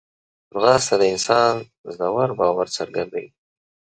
[0.53, 1.53] ځغاسته د انسان
[1.95, 3.27] ژور باور څرګندوي